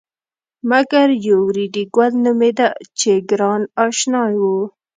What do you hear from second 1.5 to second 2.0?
ریډي